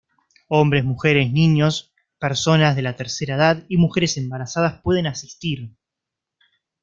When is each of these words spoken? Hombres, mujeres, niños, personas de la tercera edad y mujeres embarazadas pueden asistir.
Hombres, 0.47 0.83
mujeres, 0.83 1.31
niños, 1.31 1.93
personas 2.17 2.75
de 2.75 2.81
la 2.81 2.95
tercera 2.95 3.35
edad 3.35 3.65
y 3.69 3.77
mujeres 3.77 4.17
embarazadas 4.17 4.81
pueden 4.81 5.05
asistir. 5.05 5.75